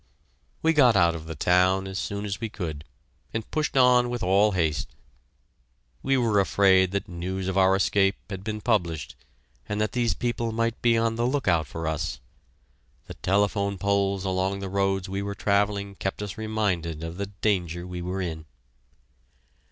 [0.63, 2.85] We got out of the town as soon as we could,
[3.35, 4.95] and pushed on with all haste;
[6.01, 9.15] we were afraid that news of our escape had been published,
[9.69, 12.19] and that these people might be on the lookout for us.
[13.05, 17.85] The telephone poles along the roads we were travelling kept us reminded of the danger
[17.85, 18.45] we were in.